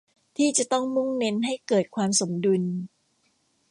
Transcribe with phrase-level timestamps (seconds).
[0.37, 2.63] ที่จะต้องมุ่งเน้นให้เกิดความสมดุล